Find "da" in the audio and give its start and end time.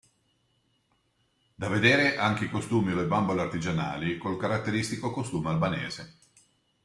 1.53-1.67